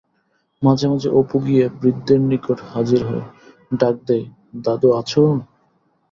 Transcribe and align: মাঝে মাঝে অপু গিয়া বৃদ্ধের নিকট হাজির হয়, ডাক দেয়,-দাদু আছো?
মাঝে 0.61 0.85
মাঝে 0.91 1.09
অপু 1.19 1.37
গিয়া 1.45 1.67
বৃদ্ধের 1.79 2.21
নিকট 2.29 2.57
হাজির 2.71 3.01
হয়, 3.09 3.25
ডাক 3.71 3.95
দেয়,-দাদু 4.07 4.87
আছো? 4.99 5.21